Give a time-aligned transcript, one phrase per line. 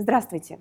[0.00, 0.60] Здравствуйте,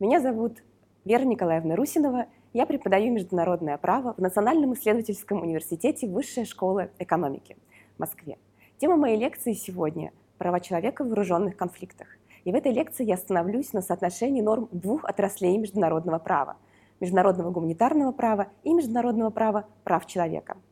[0.00, 0.64] меня зовут
[1.04, 7.56] Вера Николаевна Русинова, я преподаю международное право в Национальном исследовательском университете Высшая школа экономики
[7.96, 8.38] в Москве.
[8.78, 12.08] Тема моей лекции сегодня– права человека в вооруженных конфликтах.
[12.42, 16.56] И в этой лекции я остановлюсь на соотношении норм двух отраслей международного права–
[16.98, 20.56] международного гуманитарного права и международного права прав человека–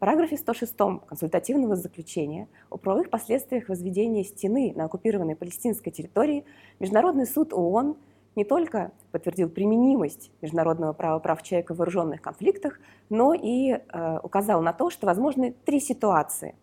[0.00, 0.74] параграфе 106
[1.06, 6.44] консультативного заключения о правовых последствиях возведения стены на оккупированной палестинской территории
[6.80, 7.96] Международный суд ООН
[8.34, 14.62] не только подтвердил применимость международного права прав человека в вооруженных конфликтах, но и э, указал
[14.62, 16.54] на то, что возможны три ситуации.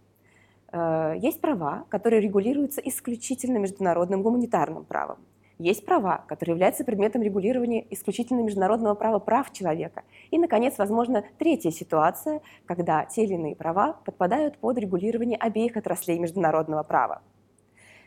[0.71, 5.19] Э, есть права, которые регулируются исключительно международным гуманитарным правом.
[5.59, 10.03] Есть права, которые являются предметом регулирования исключительно международного права прав человека.
[10.29, 16.19] И, наконец, возможно, третья ситуация, когда те или иные права подпадают под регулирование обеих отраслей
[16.19, 17.23] международного права.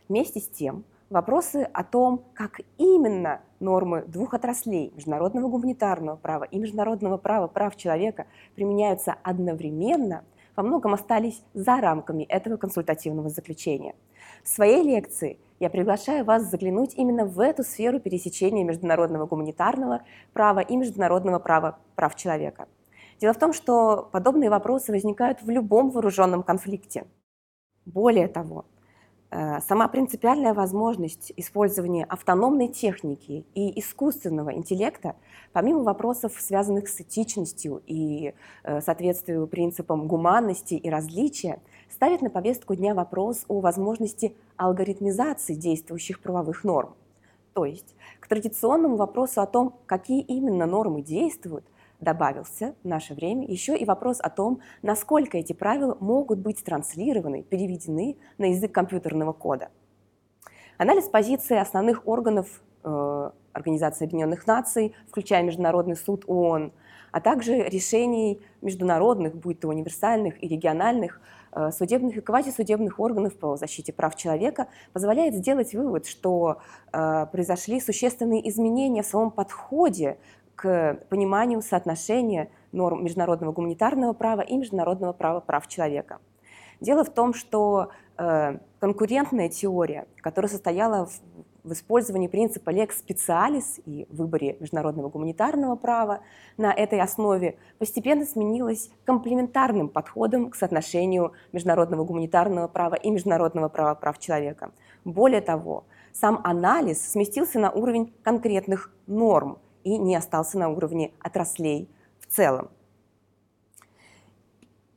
[0.09, 6.57] Вместе с тем, вопросы о том, как именно нормы двух отраслей международного гуманитарного права и
[6.57, 10.23] международного права прав человека применяются одновременно,
[10.55, 13.96] во многом остались за рамками этого консультативного заключения.
[14.45, 20.02] В своей лекции– я приглашаю вас заглянуть именно в эту сферу пересечения международного гуманитарного
[20.33, 22.67] права и международного права прав человека.
[23.21, 27.05] Дело в том, что подобные вопросы возникают в любом вооруженном конфликте.
[27.85, 28.65] Более того,
[29.31, 35.15] сама принципиальная возможность использования автономной техники и искусственного интеллекта,
[35.53, 42.75] помимо вопросов, связанных с этичностью и э, соответствию принципам гуманности и различия, ставит на повестку
[42.75, 46.95] дня вопрос о возможности алгоритмизации действующих правовых норм.
[47.53, 51.65] То есть к традиционному вопросу о том, какие именно нормы действуют–
[52.01, 57.43] добавился в наше время еще и вопрос о том, насколько эти правила могут быть транслированы,
[57.43, 59.68] переведены на язык компьютерного кода.
[60.78, 66.72] Анализ позиции основных органов э, Организации Объединенных Наций, включая Международный суд ООН,
[67.12, 71.21] а также решений международных, будь то универсальных и региональных,
[71.53, 76.59] э, судебных и квазисудебных органов по защите прав человека, позволяет сделать вывод, что
[76.93, 80.19] э, произошли существенные изменения в самом подходе
[80.60, 86.19] к пониманию соотношения норм международного гуманитарного права и международного права прав человека.
[86.81, 87.88] Дело в том, что
[88.19, 91.12] э, конкурентная теория, которая состояла в,
[91.65, 96.21] в использовании принципа lex specialis и выборе международного гуманитарного права
[96.59, 103.94] на этой основе, постепенно сменилась комплементарным подходом к соотношению международного гуманитарного права и международного права
[103.94, 104.72] прав человека.
[105.06, 111.89] Более того, сам анализ сместился на уровень конкретных норм– и не остался на уровне отраслей
[112.21, 112.71] в целом.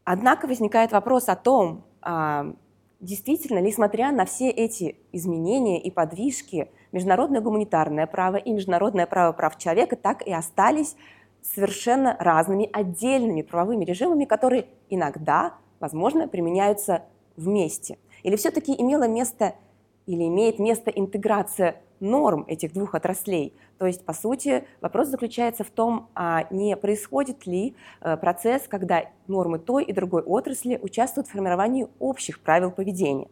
[0.03, 2.53] Однако возникает вопрос о том, а,
[2.99, 9.31] действительно ли, смотря на все эти изменения и подвижки, международное гуманитарное право и международное право
[9.33, 10.95] прав человека так и остались
[11.41, 17.03] совершенно разными отдельными правовыми режимами, которые иногда, возможно, применяются
[17.35, 17.97] вместе.
[18.23, 19.55] Или все-таки имело место
[20.05, 23.53] или имеет место интеграция норм этих двух отраслей.
[23.83, 29.07] То есть, по сути, вопрос заключается в том, а не происходит ли э, процесс, когда
[29.27, 33.27] нормы той и другой отрасли участвуют в формировании общих правил поведения.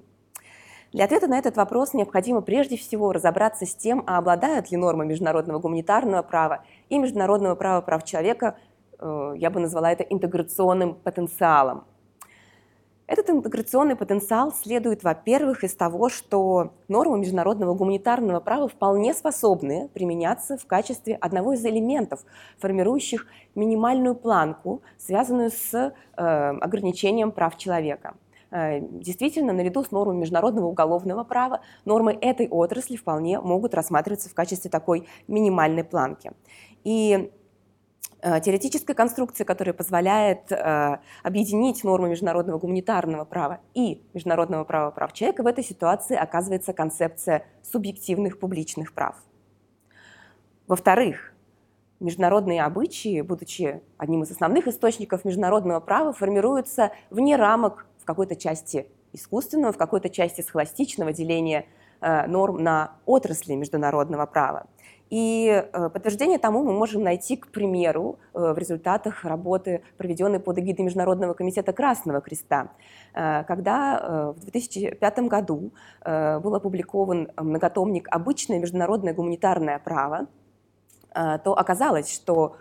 [0.91, 5.05] Для ответа на этот вопрос необходимо прежде всего разобраться с тем, а обладают ли нормы
[5.05, 8.57] международного гуманитарного права и международного права прав человека,
[8.99, 11.85] э, я бы назвала это интеграционным потенциалом.
[13.11, 20.55] Этот интеграционный потенциал следует, во-первых, из того, что нормы международного гуманитарного права вполне способны применяться
[20.55, 22.21] в качестве одного из элементов,
[22.59, 28.15] формирующих минимальную планку, связанную с э, ограничением прав человека.
[28.49, 34.33] Э, действительно, наряду с нормами международного уголовного права, нормы этой отрасли вполне могут рассматриваться в
[34.33, 36.31] качестве такой минимальной планки.
[36.85, 37.29] И
[38.21, 45.43] теоретической конструкции, которая позволяет э, объединить нормы международного гуманитарного права и международного права прав человека,
[45.43, 49.15] в этой ситуации оказывается концепция субъективных публичных прав.
[50.67, 51.33] Во-вторых,
[51.99, 58.87] международные обычаи, будучи одним из основных источников международного права, формируются вне рамок в какой-то части
[59.13, 61.65] искусственного, в какой-то части схоластичного деления
[62.01, 64.67] э, норм на отрасли международного права.
[65.11, 70.57] И э, подтверждение тому мы можем найти, к примеру, э, в результатах работы, проведенной под
[70.57, 72.71] эгидой Международного комитета Красного Креста,
[73.13, 75.71] э, когда в 2005 году
[76.05, 80.27] был опубликован многотомник «Обычное международное гуманитарное право»,
[81.13, 82.55] то оказалось, что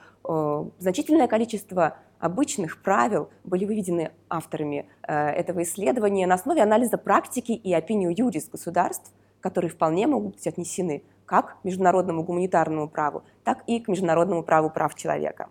[0.79, 8.13] значительное количество обычных правил были выведены авторами этого исследования на основе анализа практики и опинию
[8.17, 14.43] юрис государств, которые вполне могут быть отнесены как международному гуманитарному праву, так и к международному
[14.43, 15.49] праву прав человека.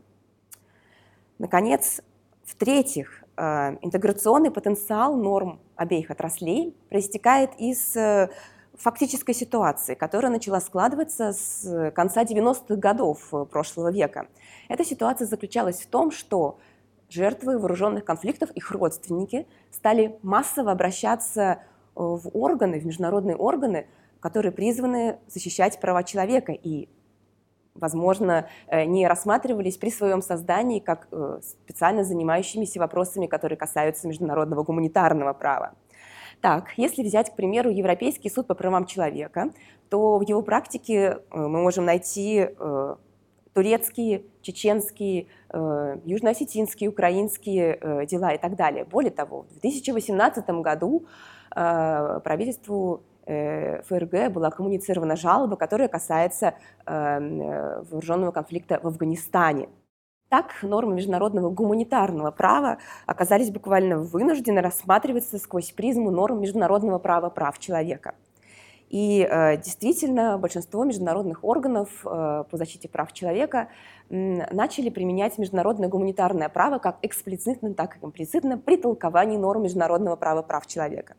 [1.38, 2.02] Наконец,
[2.44, 8.30] в-третьих, э, интеграционный потенциал норм обеих отраслей проистекает из э,
[8.78, 14.28] фактической ситуации, которая начала складываться с конца 90-х годов прошлого века.
[14.68, 16.60] Эта ситуация заключалась в том, что
[17.08, 21.58] жертвы вооруженных конфликтов, их родственники, стали массово обращаться э,
[21.96, 23.88] в органы, в международные органы,
[24.20, 26.90] которые призваны защищать права человека и,
[27.76, 34.64] возможно, э, не рассматривались при своем создании как э, специально занимающимися вопросами, которые касаются международного
[34.64, 35.74] гуманитарного права.
[36.42, 39.52] Так, если взять, к примеру, Европейский суд по правам человека,
[39.90, 42.48] то в его практике мы можем найти
[43.54, 48.86] турецкие, чеченские, э, южноосетинские, украинские э, дела и так далее.
[48.86, 51.06] Более того, в 2018 году
[51.56, 56.56] э, правительству ФРГ была коммуницирована жалоба, которая касается
[56.86, 59.70] вооруженного конфликта в Афганистане.
[60.30, 67.60] Так, нормы международного гуманитарного права оказались буквально вынуждены рассматриваться сквозь призму норм международного права прав
[67.60, 68.16] человека–
[68.90, 73.70] и э, действительно большинство международных органов э, по защите прав человека
[74.10, 80.42] начали применять международное гуманитарное право как эксплицитно, так и имплицитно при толковании норм международного права
[80.42, 81.16] прав человека.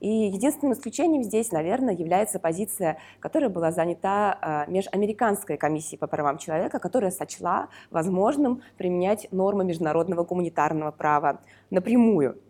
[0.00, 6.38] И единственным исключением здесь, наверное, является позиция, которая была занята э, Межамериканской комиссией по правам
[6.38, 11.40] человека, которая сочла возможным применять нормы международного гуманитарного права
[11.70, 12.40] напрямую.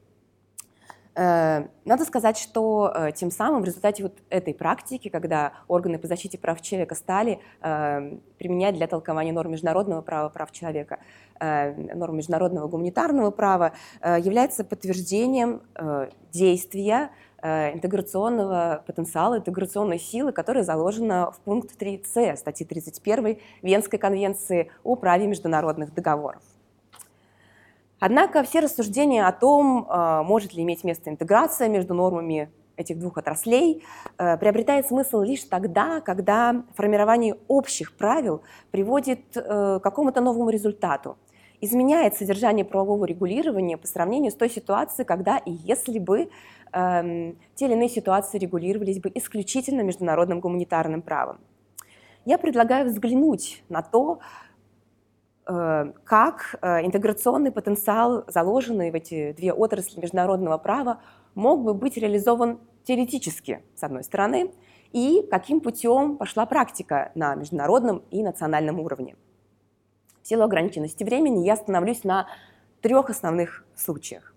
[1.17, 6.07] Э, надо сказать, что э, тем самым в результате вот этой практики, когда органы по
[6.07, 10.99] защите прав человека стали э, применять для толкования норм международного права прав человека,
[11.39, 13.73] норм международного гуманитарного права,
[14.03, 15.61] является подтверждением
[16.33, 17.11] действия
[17.43, 25.27] интеграционного потенциала, интеграционной силы, которая заложена в пункт 3c статьи 31 Венской конвенции о праве
[25.27, 26.43] международных договоров.
[27.99, 33.17] Однако все рассуждения о том, а, может ли иметь место интеграция между нормами этих двух
[33.17, 33.83] отраслей,
[34.19, 41.17] э, приобретает смысл лишь тогда, когда формирование общих правил приводит э, к какому-то новому результату,
[41.61, 46.29] изменяет содержание правового регулирования по сравнению с той ситуацией, когда и если бы
[46.73, 51.39] эм, те или иные ситуации регулировались бы исключительно международным гуманитарным правом.
[52.25, 54.21] Я предлагаю взглянуть на то,
[55.49, 61.01] Э, как э, интеграционный потенциал, заложенный в эти две отрасли международного права,
[61.37, 64.53] мог бы быть реализован теоретически, с одной стороны,
[64.93, 69.15] и каким путем пошла практика на международном и национальном уровне.
[70.27, 72.27] В силу ограниченности времени я остановлюсь на
[72.83, 74.35] трех основных случаях.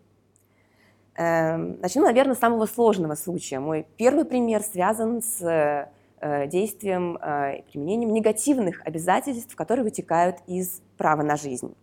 [1.16, 3.60] Эм, начну, наверное, с самого сложного случая.
[3.60, 5.90] Мой первый пример связан с
[6.22, 11.74] Э, действием э, и применением негативных обязательств, которые вытекают из права на жизнь.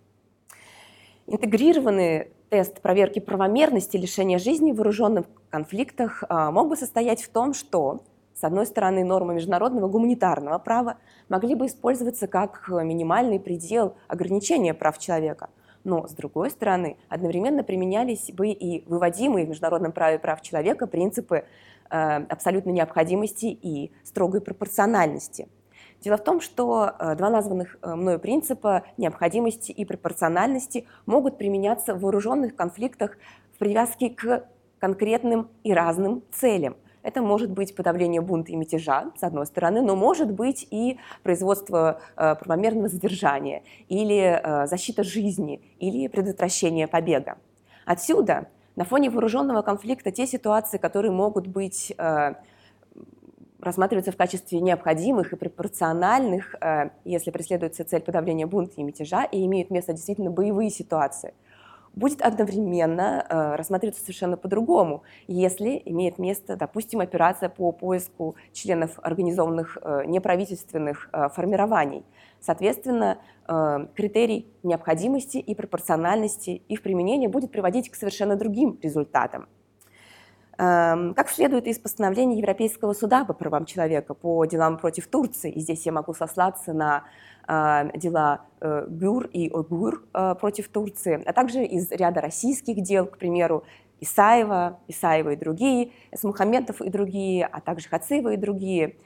[1.27, 7.55] Интегрированный тест проверки правомерности лишения жизни в вооруженных конфликтах э, мог бы состоять в том,
[7.55, 8.03] что,
[8.39, 10.99] с одной стороны, нормы международного гуманитарного права
[11.29, 15.49] могли бы использоваться как минимальный предел ограничения прав человека,
[15.85, 21.45] но, с другой стороны, одновременно применялись бы и выводимые в международном праве прав человека принципы
[21.89, 25.49] Э, абсолютной необходимости и строгой пропорциональности.
[26.01, 31.95] Дело в том, что э, два названных э, мною принципа необходимости и пропорциональности могут применяться
[31.95, 33.19] в вооруженных конфликтах
[33.55, 34.45] в привязке к
[34.81, 36.77] конкретным и разным целям.
[37.07, 42.01] Это может быть подавление бунта и мятежа, с одной стороны, но может быть и производство
[42.17, 47.39] правомерного задержания, или защита жизни, или предотвращение побега.
[47.85, 52.35] Отсюда на фоне вооруженного конфликта те ситуации, которые могут быть э,
[53.61, 59.47] рассматриваться в качестве необходимых и пропорциональных, э, если преследуется цель подавления бунта и мятежа, и
[59.47, 61.35] имеют место действительно боевые ситуации–
[61.97, 69.79] будет одновременно э, рассматриваться совершенно по-другому, если имеет место, допустим, операция по поиску членов организованных
[69.81, 72.05] э, неправительственных э, формирований.
[72.39, 73.19] Соответственно,
[73.95, 79.49] критерий необходимости и пропорциональности их применения будет приводить к совершенно другим результатам.
[80.59, 85.61] Эм, как следует из постановления Европейского суда по правам человека по делам против Турции, и
[85.61, 87.05] здесь я могу сослаться на
[87.47, 93.07] а, дела э, ГУР и ОГУР э, против Турции, а также из ряда российских дел,
[93.07, 93.65] к примеру,
[94.01, 98.97] Исаева, Исаева и другие, Эсмухаметов и другие, а также Хацеева и другие.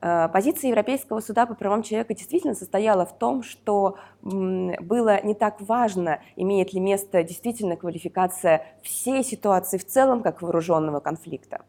[0.00, 5.60] Э, позиция Европейского суда по правам человека действительно состояла в том, что было не так
[5.60, 11.62] важно, имеет ли место действительно квалификация всей ситуации в целом как вооруженного конфликта.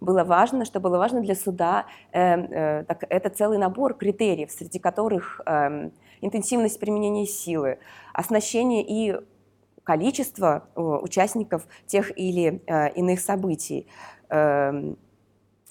[0.00, 4.78] было важно, что было важно для суда, э, э, так, это целый набор критериев, среди
[4.78, 5.90] которых э,
[6.20, 7.78] интенсивность применения силы,
[8.12, 9.16] оснащение и
[9.84, 13.86] количество э, участников тех или э, иных событий.
[14.30, 14.94] Э,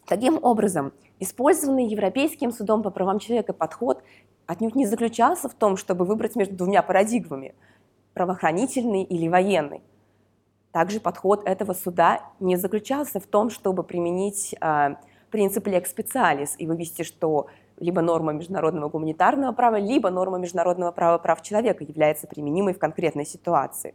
[0.05, 0.93] таким образом,
[1.23, 4.03] использованный Европейским судом по правам человека подход
[4.45, 7.55] отнюдь не заключался в том, чтобы выбрать между двумя парадигмами–
[8.13, 9.81] правоохранительный или военный.
[10.71, 14.95] Также подход этого суда не заключался в том, чтобы применить э,
[15.29, 17.47] принцип lex specialis и вывести, что
[17.79, 23.25] либо норма международного гуманитарного права, либо норма международного права прав человека является применимой в конкретной
[23.25, 23.93] ситуации.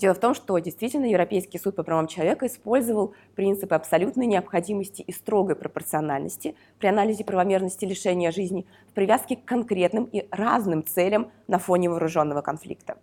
[0.00, 5.12] Дело в том, что действительно Европейский суд по правам человека использовал принципы абсолютной необходимости и
[5.12, 11.58] строгой пропорциональности при анализе правомерности лишения жизни в привязке к конкретным и разным целям на
[11.58, 12.96] фоне вооруженного конфликта.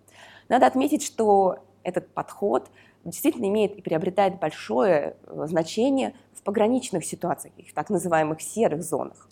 [0.49, 2.67] Надо отметить, что этот подход
[3.05, 9.26] действительно имеет и приобретает большое э, значение в пограничных ситуациях, в так называемых серых зонах.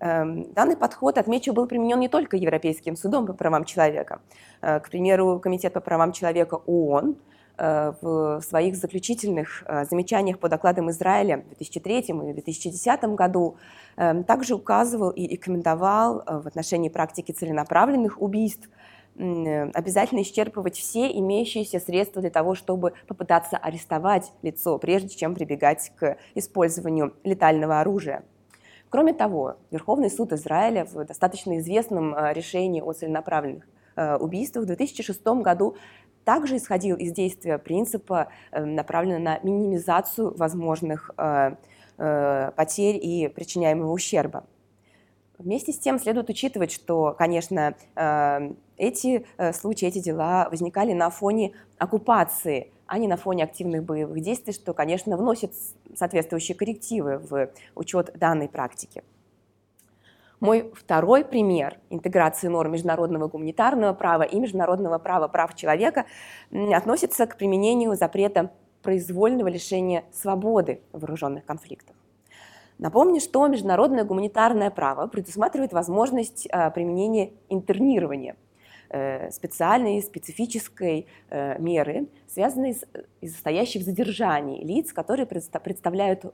[0.00, 4.20] Эм, данный подход, отмечу, был применен не только Европейским судом по правам человека.
[4.60, 7.16] Э, к примеру, Комитет по правам человека ООН
[7.56, 13.56] э, в своих заключительных э, замечаниях по докладам Израиля в 2003 и 2010 году
[13.96, 18.68] эм, также указывал и рекомендовал в отношении практики целенаправленных убийств
[19.16, 26.18] обязательно исчерпывать все имеющиеся средства для того, чтобы попытаться арестовать лицо, прежде чем прибегать к
[26.36, 28.22] использованию летального оружия.
[28.90, 33.66] Кроме того, Верховный суд Израиля в достаточно известном э, решении о целенаправленных
[33.96, 35.76] э, убийствах в 2006 году
[36.24, 41.10] также исходил из действия принципа, э, направленного на минимизацию возможных
[41.96, 44.44] потерь и причиняемого ущерба.
[45.36, 47.74] Вместе с тем следует учитывать, что, конечно,
[48.76, 54.52] эти случаи, эти дела возникали на фоне оккупации а не на фоне активных боевых действий,
[54.52, 55.52] что, конечно, вносит
[55.94, 59.04] соответствующие коррективы в учет данной практики.
[60.40, 66.06] Мой второй пример интеграции норм международного гуманитарного права и международного права прав человека
[66.50, 68.52] относится к применению запрета
[68.82, 71.96] произвольного лишения свободы в вооруженных конфликтах.
[72.78, 78.36] Напомню, что международное гуманитарное право предусматривает возможность а, применения интернирования–
[79.30, 82.84] специальной, специфической э, меры, связанной с,
[83.20, 86.24] из состоящих в задержании лиц, которые представляют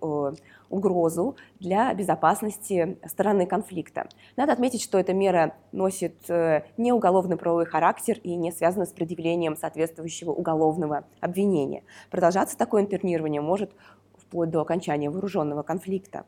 [0.70, 4.08] угрозу для безопасности стороны конфликта.
[4.36, 8.92] Надо отметить, что эта мера носит э, не уголовный правовой характер и не связана с
[8.92, 11.82] предъявлением соответствующего уголовного обвинения.
[12.10, 13.72] Продолжаться такое интернирование может
[14.16, 16.24] вплоть до окончания вооруженного конфликта.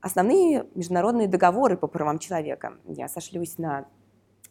[0.00, 3.86] Основные международные договоры по правам человека, я сошлюсь на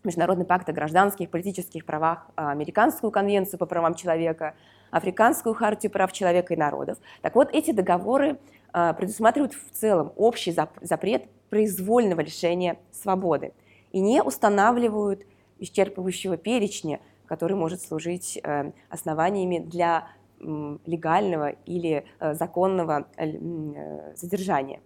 [0.04, 4.56] Международный пакт о гражданских и политических правах, а, Американскую конвенцию по правам человека,
[4.90, 6.98] Африканскую хартию прав человека и народов.
[7.22, 8.40] Так вот, эти договоры
[8.74, 13.54] а, предусматривают в целом общий запрет произвольного лишения свободы
[13.92, 15.24] и не устанавливают
[15.60, 20.08] исчерпывающего перечня, который может служить э, основаниями для
[20.40, 24.82] легального или э, законного э, задержания.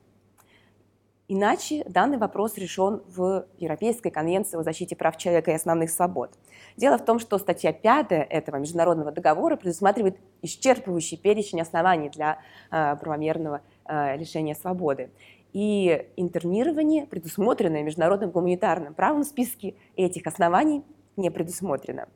[1.28, 6.32] Иначе данный вопрос решен в Европейской конвенции о защите прав человека и основных свобод.
[6.78, 12.38] Дело в том, что статья 5 этого международного договора предусматривает исчерпывающий перечень оснований для
[12.70, 15.10] э, правомерного э, лишения свободы.
[15.52, 20.84] И интернирование, предусмотренное международным гуманитарным правом в списке этих оснований,
[21.18, 22.08] не предусмотрено.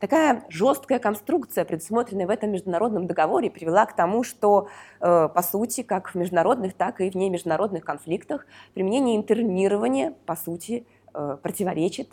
[0.00, 4.68] Такая жесткая конструкция, предусмотренная в этом международном договоре, привела к тому, что,
[5.00, 10.86] э, по сути, как в международных, так и в немеждународных конфликтах, применение интернирования, по сути,
[11.14, 12.10] э, противоречит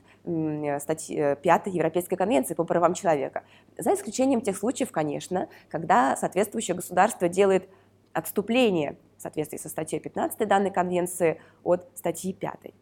[0.80, 3.44] статье 5 Европейской конвенции по правам человека.
[3.78, 7.70] За исключением тех случаев, конечно, когда соответствующее государство делает
[8.14, 12.74] отступление в соответствии со статьей 15 данной конвенции от статьи 5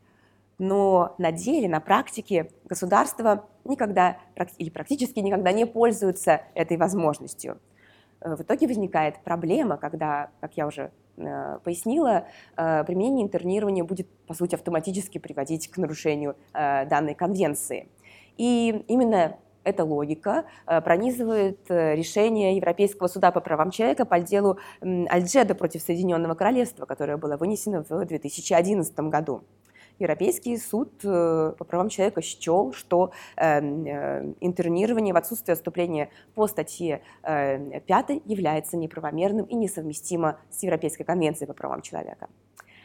[0.58, 4.18] но на деле, на практике государство никогда
[4.58, 7.60] или практически никогда не пользуются этой возможностью.
[8.24, 14.10] Э, в итоге возникает проблема, когда, как я уже э, пояснила, э, применение интернирования будет,
[14.28, 17.90] по сути, автоматически приводить к нарушению данной конвенции.
[18.38, 25.82] И именно эта логика пронизывает решение Европейского суда по правам человека по делу Альджеда против
[25.82, 29.44] Соединенного Королевства, которое было вынесено в 2011 году.
[30.00, 36.48] Европейский суд э, по правам человека счел, что эм, э, интернирование в отсутствие отступления по
[36.48, 42.30] статье 5 э, является неправомерным и несовместимо с Европейской конвенцией по правам человека.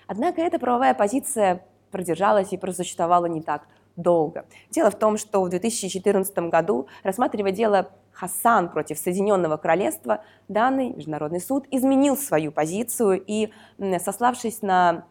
[0.07, 4.47] Однако эта правовая позиция продержалась и просуществовала не так долго.
[4.71, 11.41] Дело в том, что в 2014 году, рассматривая дело Хасан против Соединенного Королевства, данный международный
[11.41, 13.51] суд изменил свою позицию и,
[13.99, 15.05] сославшись на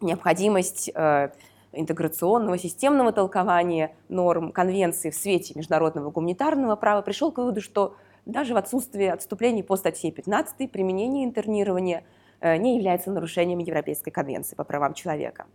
[0.00, 1.30] необходимость э,
[1.72, 8.54] интеграционного системного толкования норм конвенции в свете международного гуманитарного права, пришел к выводу, что даже
[8.54, 12.04] в отсутствии отступлений по статье 15 применение интернирования
[12.40, 15.46] э, не является нарушением Европейской конвенции по правам человека.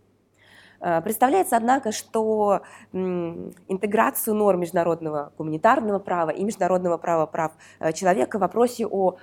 [0.80, 2.62] Э, представляется, однако, что
[2.92, 7.52] интеграцию норм международного гуманитарного права и международного права прав
[7.94, 9.16] человека в вопросе о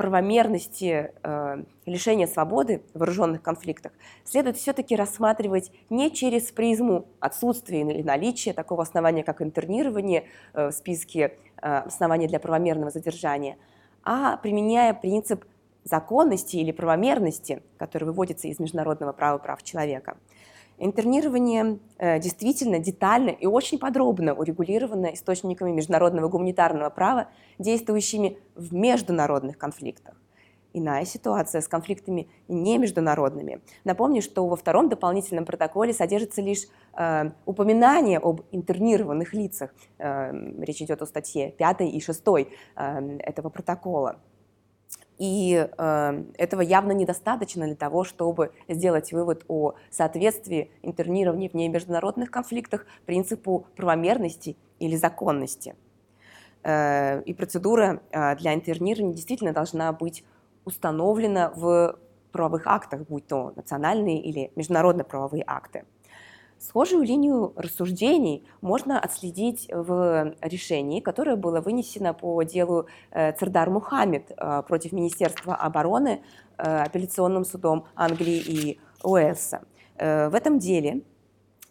[0.00, 3.92] правомерности э, лишения свободы в вооруженных конфликтах
[4.24, 10.72] следует все-таки рассматривать не через призму отсутствия или наличия такого основания, как интернирование э, в
[10.72, 13.58] списке э, оснований для правомерного задержания,
[14.02, 15.44] а применяя принцип
[15.84, 20.16] законности или правомерности, который выводится из международного права прав человека–
[20.82, 29.58] Интернирование э, действительно детально и очень подробно урегулировано источниками международного гуманитарного права, действующими в международных
[29.58, 30.14] конфликтах.
[30.72, 33.60] Иная ситуация с конфликтами не международными.
[33.84, 39.74] Напомню, что во втором дополнительном протоколе содержится лишь э, упоминание об интернированных лицах.
[39.98, 44.18] Э, речь идет о статье 5 и 6 э, этого протокола.
[45.20, 52.30] И э, этого явно недостаточно для того, чтобы сделать вывод о соответствии интернирования в международных
[52.30, 55.76] конфликтах принципу правомерности или законности.
[56.62, 60.24] Э, и процедура э, для интернирования действительно должна быть
[60.64, 61.98] установлена в
[62.32, 65.84] правовых актах, будь то национальные или международные правовые акты.
[66.60, 74.30] Схожую линию рассуждений можно отследить в решении, которое было вынесено по делу э, Цердар Мухаммед
[74.30, 76.20] э, против Министерства обороны
[76.58, 79.62] э, апелляционным судом Англии и Уэльса.
[79.96, 81.02] В этом деле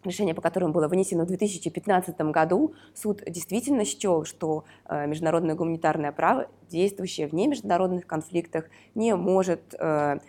[0.03, 6.47] решение по которому было вынесено в 2015 году, суд действительно счел, что международное гуманитарное право,
[6.69, 9.73] действующее в немеждународных конфликтах, не может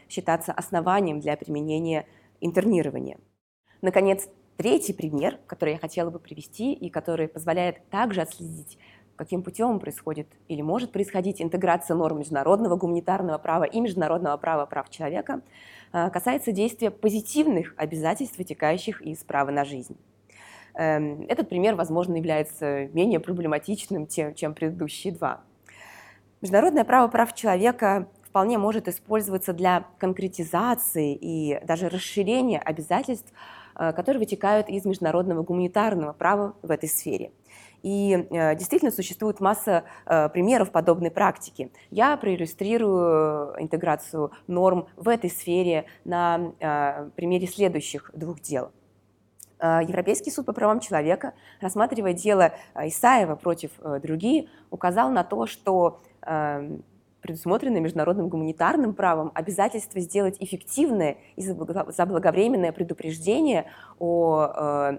[0.09, 2.07] считаться основанием для применения
[2.41, 3.19] интернирования.
[3.83, 4.29] Наконец,
[4.61, 8.77] Третий пример, который я хотела бы привести и который позволяет также отследить,
[9.17, 14.91] каким путем происходит или может происходить интеграция норм международного гуманитарного права и международного права прав
[14.91, 15.41] человека,
[15.93, 19.97] а, касается действия позитивных обязательств, вытекающих из права на жизнь.
[20.75, 25.41] Эм, этот пример, возможно, является менее проблематичным, чем предыдущие два.
[26.43, 33.60] Международное право прав человека вполне может использоваться для конкретизации и даже расширения обязательств, Э,
[33.93, 37.33] которые вытекают из международного гуманитарного права в этой сфере.
[37.83, 41.73] И э, действительно существует масса э, примеров подобной практики.
[41.91, 46.53] Я проиллюстрирую интеграцию норм в этой сфере на
[47.17, 48.71] примере следующих двух дел.
[49.63, 56.01] Европейский суд по правам человека, рассматривая дело Исаева против других, указал на то, что
[57.21, 63.67] предусмотренное международным гуманитарным правом обязательство сделать эффективное и заблаговременное предупреждение
[63.99, 64.99] о э,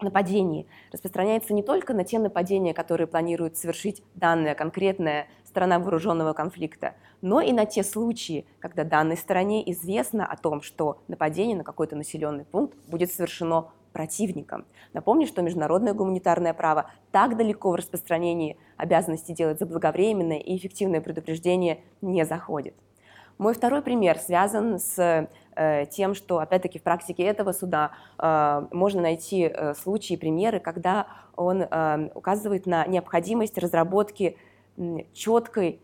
[0.00, 0.66] нападении.
[0.92, 7.40] Распространяется не только на те нападения, которые планирует совершить данная конкретная сторона вооруженного конфликта, но
[7.40, 12.44] и на те случаи, когда данной стороне известно о том, что нападение на какой-то населенный
[12.44, 14.66] пункт будет совершено противником.
[14.92, 21.80] Напомню, что международное гуманитарное право так далеко в распространении обязанности делать заблаговременное и эффективное предупреждение
[22.02, 22.74] не заходит.
[23.38, 29.02] Мой второй пример связан с э, тем, что, опять-таки, в практике этого суда э, можно
[29.02, 34.36] найти э, случаи, примеры, когда он э, указывает на необходимость разработки
[34.76, 35.80] э, четкой,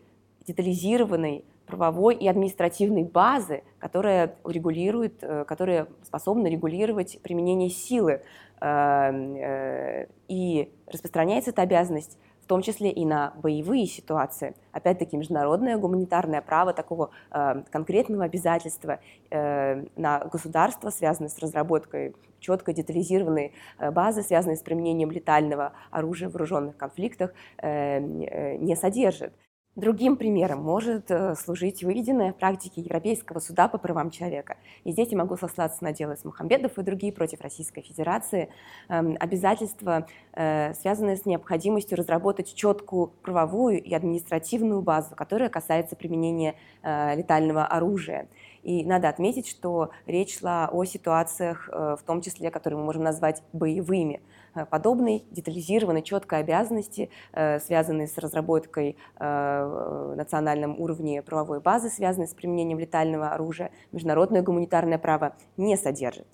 [0.47, 8.21] детализированной правовой и административной базы, которая регулирует, э, которая способна регулировать применение силы.
[8.59, 14.55] Эм, э, и распространяется эта обязанность в том числе и на боевые ситуации.
[14.71, 22.73] Опять-таки, международное гуманитарное право такого э, конкретного обязательства э, на государство, связанное с разработкой четко
[22.73, 29.33] детализированной э, базы, связанной с применением летального оружия в вооруженных конфликтах, э, э, не содержит.
[29.77, 34.57] Другим примером может э, служить выведенная в практике Европейского суда по правам человека.
[34.83, 38.49] И здесь я могу сослаться на дело с Мухамбедов и другие против Российской Федерации.
[38.89, 46.55] Эм, обязательства, э, связанные с необходимостью разработать четкую правовую и административную базу, которая касается применения
[46.83, 48.27] э, летального оружия.
[48.63, 53.41] И надо отметить, что речь шла о ситуациях, в том числе, которые мы можем назвать
[53.53, 54.21] боевыми.
[54.53, 62.27] Э, подобной детализированной, четкой обязанности, э, связанной с разработкой э, национальном уровне правовой базы, связанной
[62.27, 66.27] с применением летального оружия, международное гуманитарное право не содержит.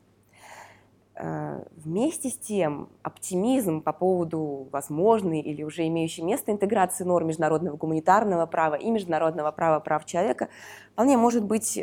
[1.76, 8.46] Вместе с тем, оптимизм по поводу возможной или уже имеющей место интеграции норм международного гуманитарного
[8.46, 10.50] права и международного права прав человека
[10.94, 11.74] вполне может быть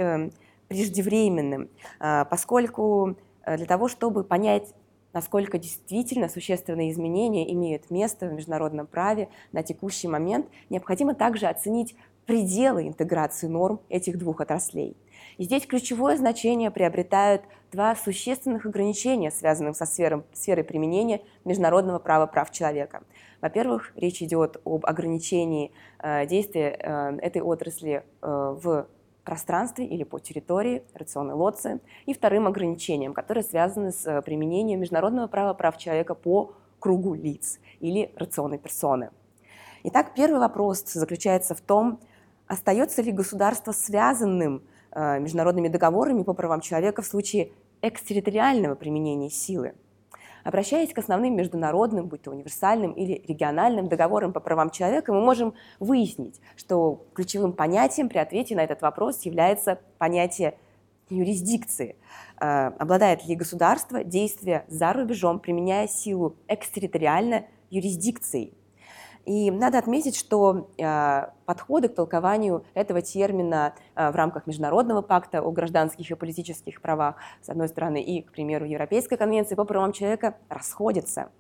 [0.69, 1.69] преждевременным,
[1.99, 4.73] поскольку для того, чтобы понять,
[5.15, 11.97] насколько действительно существенные изменения имеют место в международном праве на текущий момент, необходимо также оценить
[12.27, 14.97] пределы интеграции норм этих двух отраслей.
[15.39, 22.27] И здесь ключевое значение приобретают два существенных ограничения, связанных со сферой, сферой применения международного права
[22.27, 23.03] прав человека.
[23.41, 28.87] Во-первых, речь идет об ограничении э, действия э, этой отрасли э, в
[29.25, 31.81] пространстве или по территории рационной лоции.
[32.07, 37.59] И вторым ограничением, которое связано с э, применением международного права прав человека по кругу лиц
[37.81, 39.11] или рационной персоны.
[39.85, 42.01] Итак, первый вопрос заключается в том,
[42.47, 44.63] остается ли государство связанным
[44.95, 47.51] Э, международными договорами по правам человека в случае
[47.83, 49.75] экстерриториального применения силы.
[50.45, 55.55] Обращаясь к основным международным, будь то универсальным или региональным договорам по правам человека, мы можем
[55.81, 60.55] выяснить, что ключевым понятием при ответе на этот вопрос является понятие
[61.09, 61.97] юрисдикции.
[62.41, 68.53] Э, обладает ли государство действия за рубежом, применяя силу экстерриториально юрисдикцией?
[69.25, 75.41] И надо отметить, что э, подходы к толкованию этого термина э, в рамках Международного пакта
[75.41, 79.93] о гражданских и политических правах, с одной стороны, и, к примеру, Европейской конвенции по правам
[79.93, 81.31] человека расходятся.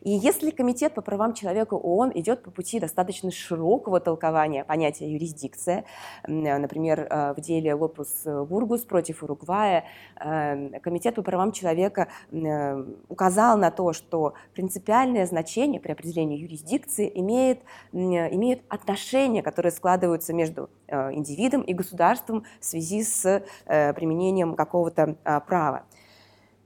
[0.00, 5.84] И если Комитет по правам человека ООН идет по пути достаточно широкого толкования понятия юрисдикция,
[6.26, 9.84] например, э, в деле Лопус Бургус против Уругвая,
[10.16, 17.10] э, Комитет по правам человека э, указал на то, что принципиальное значение при определении юрисдикции
[17.14, 17.60] имеет,
[17.92, 25.16] имеет отношения, которые складываются между индивидом и государством в связи с применением какого-то
[25.46, 25.84] права.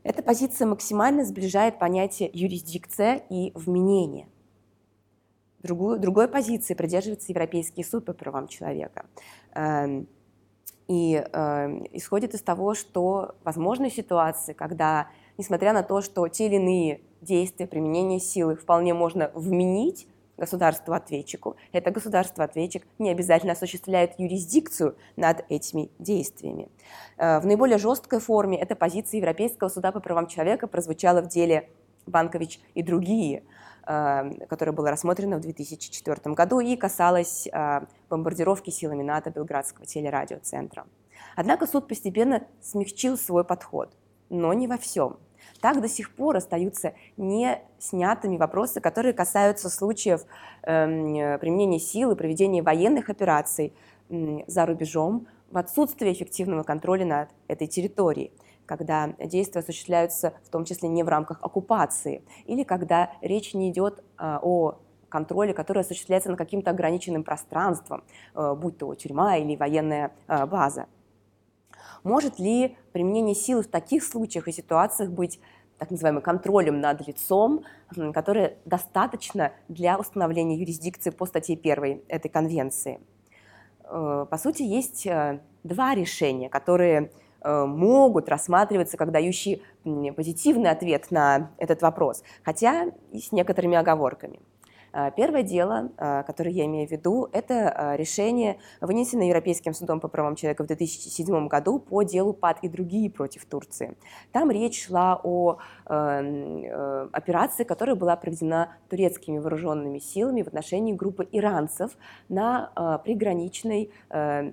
[0.08, 4.26] Эта позиция максимально сближает понятие юрисдикция и вменение.
[5.62, 9.04] Другую, другой позиции придерживается Европейский суд по правам человека.
[9.54, 10.08] Эм,
[10.86, 16.54] и э, исходит из того, что возможны ситуации, когда, несмотря на то, что те или
[16.54, 25.44] иные действия, применения силы вполне можно вменить государству-ответчику, это государство-ответчик не обязательно осуществляет юрисдикцию над
[25.48, 26.68] этими действиями.
[27.16, 31.68] Э, в наиболее жесткой форме эта позиция Европейского суда по правам человека прозвучала в деле
[32.06, 33.42] Банкович и другие,
[33.86, 40.86] э, которое было рассмотрено в 2004 году и касалось э, бомбардировки силами НАТО Белградского телерадиоцентра.
[41.36, 43.96] Однако суд постепенно смягчил свой подход,
[44.30, 45.18] но не во всем–
[45.60, 50.24] так до сих пор остаются не снятыми вопросы, которые касаются случаев
[50.62, 53.72] э, применения силы, проведения военных операций
[54.08, 58.32] э, за рубежом в отсутствии эффективного контроля над этой территорией
[58.66, 64.04] когда действия осуществляются в том числе не в рамках оккупации, или когда речь не идет
[64.18, 64.74] э, о
[65.08, 70.86] контроле, который осуществляется на каким-то ограниченным пространством, э, будь то тюрьма или военная э, база.
[72.04, 75.40] Может ли применение силы в таких случаях и ситуациях быть
[75.78, 77.64] так называемым контролем над лицом,
[78.12, 83.00] которое достаточно для установления юрисдикции по статье 1 этой конвенции.
[83.84, 91.10] Э, по сути, есть э, два решения, которые э, могут рассматриваться как дающие позитивный ответ
[91.10, 94.40] на этот вопрос, хотя и с некоторыми оговорками.
[94.92, 100.00] А, первое дело, а, которое я имею в виду, это а, решение, вынесенное Европейским судом
[100.00, 103.96] по правам человека в 2007 году по делу ПАД и другие против Турции.
[104.32, 111.28] Там речь шла о э, операции, которая была проведена турецкими вооруженными силами в отношении группы
[111.30, 111.96] иранцев
[112.28, 114.52] на приграничной э,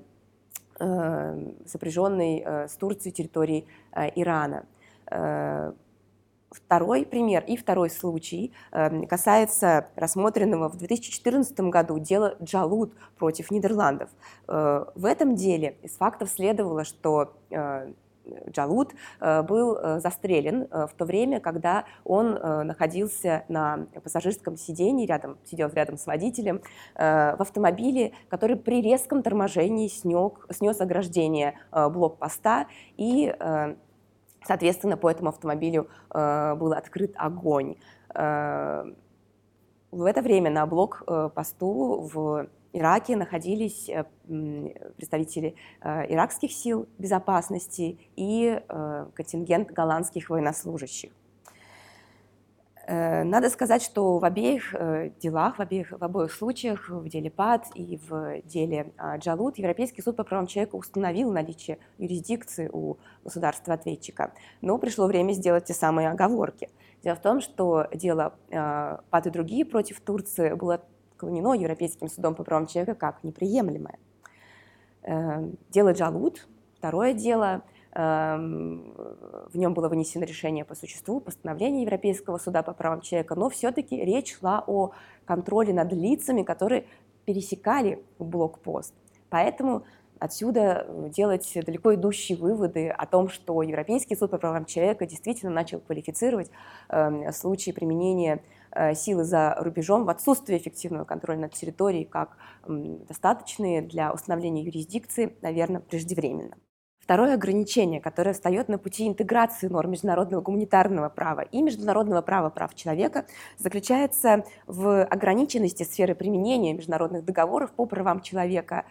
[0.80, 3.66] э, сопряженной с Турцией территории
[4.16, 4.66] Ирана
[6.56, 14.10] Второй пример и второй случай эм, касается рассмотренного в 2014 году дела Джалут против Нидерландов.
[14.48, 17.92] Э, в этом деле из фактов следовало, что э,
[18.50, 22.34] Джалут э, был застрелен в то время, когда он
[22.66, 26.62] находился на пассажирском сидении, рядом, сидел рядом с водителем,
[26.96, 32.66] в автомобиле, который при резком торможении снес, снес ограждение блокпоста
[32.98, 33.32] и
[34.46, 37.76] Соответственно, по этому автомобилю э, был открыт огонь.
[38.14, 38.86] Э,
[39.92, 44.06] в это время на блок-посту в Ираке находились э,
[44.98, 48.60] представители иракских сил безопасности и
[49.16, 51.12] контингент голландских военнослужащих.
[52.88, 57.32] Э, надо сказать, что в обеих э, делах, в обеих, в обоих случаях, в деле
[57.32, 62.98] ПАД и в деле а, Джалут, Европейский суд по правам человека установил наличие юрисдикции у
[63.24, 64.34] государства-ответчика.
[64.62, 66.70] Но пришло время сделать те самые оговорки.
[67.04, 72.36] Дело в том, что дело а, ПАД и другие против Турции было отклонено Европейским судом
[72.36, 73.98] по правам человека как неприемлемое.
[75.02, 77.64] Э, дело Джалут, второе дело–
[77.96, 84.04] в нем было вынесено решение по существу, постановление Европейского суда по правам человека, но все-таки
[84.04, 84.92] речь шла о
[85.26, 86.88] контроле над лицами, которые
[87.24, 88.94] пересекали блокпост.
[89.30, 89.84] Поэтому
[90.20, 95.80] отсюда делать далеко идущие выводы о том, что Европейский суд по правам человека действительно начал
[95.80, 96.50] квалифицировать
[96.90, 102.72] э, случаи применения э, силы за рубежом в отсутствие эффективного контроля над территорией как э,
[103.08, 106.56] достаточные для установления юрисдикции, наверное, преждевременно.
[107.06, 112.74] Второе ограничение, которое встает на пути интеграции норм международного гуманитарного права и международного права прав
[112.74, 113.28] человека,
[113.60, 118.86] заключается в ограниченности сферы применения международных договоров по правам человека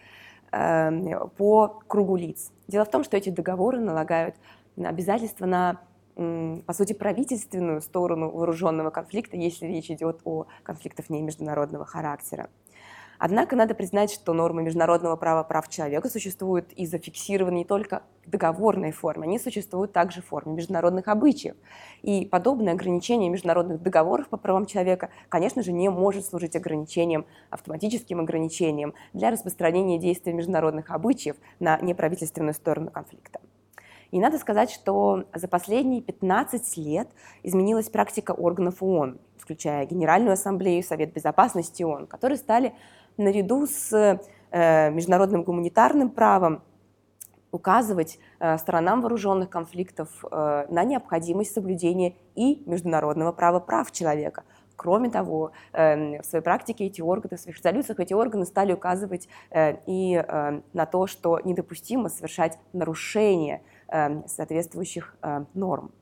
[0.53, 2.53] э, по кругу лиц.
[2.69, 4.35] Дело в том, что эти договоры налагают
[4.77, 5.81] обязательства на
[6.15, 12.49] по сути, правительственную сторону вооруженного конфликта, если речь идет о конфликтах не международного характера.
[13.17, 18.29] Однако надо признать, что нормы международного права прав человека существуют и зафиксированы не только в
[18.29, 21.55] договорной форме, они существуют также в форме международных обычаев.
[22.01, 28.19] И подобное ограничение международных договоров по правам человека, конечно же, не может служить ограничением, автоматическим
[28.19, 33.39] ограничением для распространения действий международных обычаев на неправительственную сторону конфликта.
[34.11, 37.09] И надо сказать, что за последние 15 лет
[37.43, 42.73] изменилась практика органов ООН, включая Генеральную Ассамблею, Совет Безопасности ООН, которые стали
[43.17, 44.19] наряду с
[44.51, 46.61] э, международным гуманитарным правом
[47.51, 54.43] указывать э, сторонам вооруженных конфликтов э, на необходимость соблюдения и международного права прав человека.
[54.77, 60.21] Кроме того, в своей практике эти органы, в своих резолюциях эти органы стали указывать и
[60.73, 65.15] на то, что недопустимо совершать нарушения соответствующих
[65.53, 65.93] норм.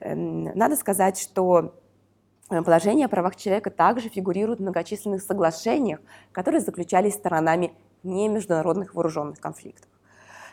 [0.00, 1.79] Надо сказать, что
[2.50, 6.00] положение о правах человека также фигурирует в многочисленных соглашениях,
[6.32, 9.88] которые заключались сторонами не международных вооруженных конфликтов.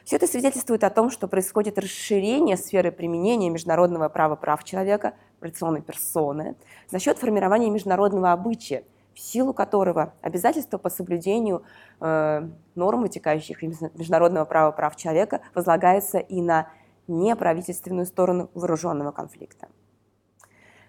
[0.07, 5.81] Все это свидетельствует о том, что происходит расширение сферы применения международного права прав человека операционной
[5.81, 6.55] персоны
[6.89, 8.83] за счет формирования международного обычая,
[9.13, 11.63] в силу которого обязательства по соблюдению
[11.99, 16.69] э, норм, вытекающих из международного права прав человека, возлагаются и на
[17.07, 19.67] неправительственную сторону вооруженного конфликта.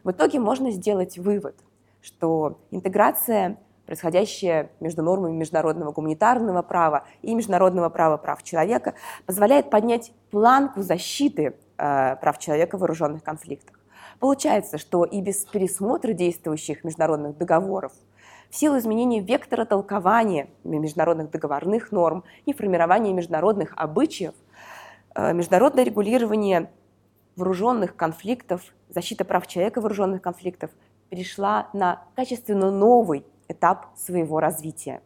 [0.08, 1.54] В итоге можно сделать вывод,
[2.00, 8.94] что интеграция, происходящая между нормами международного гуманитарного права и международного права прав человека,
[9.26, 13.78] позволяет поднять планку защиты э, прав человека в вооруженных конфликтах.
[14.18, 17.92] Получается, что и без пересмотра действующих международных договоров
[18.48, 24.32] в силу изменения вектора толкования международных договорных норм и формирования международных обычаев,
[25.14, 26.70] э, международное регулирование
[27.38, 30.70] вооруженных конфликтов, защита прав человека вооруженных конфликтов
[31.08, 35.00] перешла на качественно новый этап своего развития.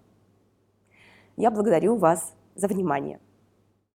[1.36, 3.20] Я благодарю вас за внимание.